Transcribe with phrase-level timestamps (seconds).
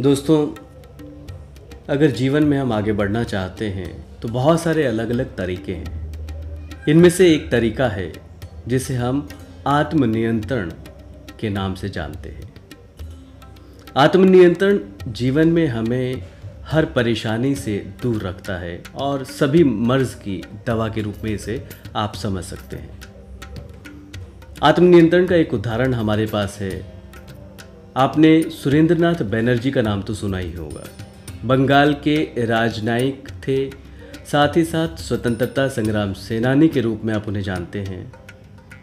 [0.00, 0.46] दोस्तों,
[1.88, 6.86] अगर जीवन में हम आगे बढ़ना चाहते हैं तो बहुत सारे अलग अलग तरीके हैं।
[6.88, 8.12] इनमें से एक तरीका है,
[8.68, 9.28] जिसे हम
[9.66, 10.70] आत्मनियंत्रण
[11.40, 12.52] के नाम से जानते हैं।
[13.96, 14.78] आत्मनियंत्रण
[15.08, 16.22] जीवन में हमें
[16.64, 21.64] हर परेशानी से दूर रखता है और सभी मर्ज की दवा के रूप में इसे
[21.96, 23.00] आप समझ सकते हैं।
[24.62, 26.99] आत्मनियंत्रण का एक उदाहरण हमारे पास है
[27.96, 30.84] आपने सुरेंद्रनाथ बैनर्जी का नाम तो सुना ही होगा।
[31.44, 33.70] बंगाल के राजनयिक थे,
[34.26, 38.12] साथ ही साथ स्वतंत्रता संग्राम सेनानी के रूप में आप उन्हें जानते हैं।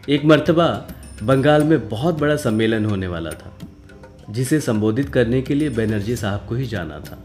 [0.08, 0.88] एक मर्तबा
[1.22, 3.58] बंगाल में बहुत बड़ा सम्मेलन होने वाला था,
[4.30, 7.18] जिसे संबोधित करने के लिए बैनर्जी साहब को ही जाना था।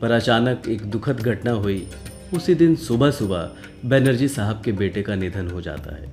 [0.00, 1.86] पर अचानक एक दुखद घटना हुई,
[2.34, 3.50] उसी दिन सुबह सुबह
[3.84, 6.12] बैनर्जी साहब के बेटे का निधन हो जाता है।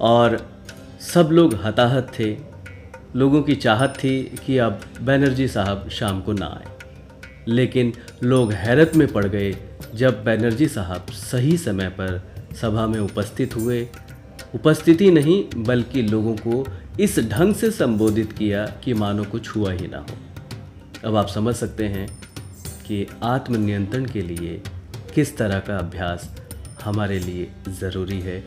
[0.00, 0.38] और
[1.00, 2.55] सब लोग हताहत थे
[3.16, 6.66] लोगों की चाहत थी कि अब बैनर्जी साहब शाम को ना आए।
[7.48, 9.56] लेकिन लोग हैरत में पड़ गए
[9.94, 12.22] जब बैनर्जी साहब सही समय पर
[12.60, 13.88] सभा में उपस्थित हुए।
[14.54, 16.68] उपस्थिति नहीं, बल्कि लोगों को
[17.00, 20.16] इस ढंग से संबोधित किया कि मानो कुछ हुआ ही ना हो।
[21.04, 22.18] अब आप समझ सकते हैं
[22.86, 24.62] कि आत्मनियंत्रण के लिए
[25.14, 26.36] किस तरह का अभ्यास
[26.84, 28.44] हमारे लिए ज़रूरी है।